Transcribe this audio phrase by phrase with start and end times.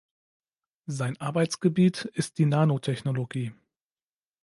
[0.87, 3.53] Sein Arbeitsgebiet ist die Nanotechnologie.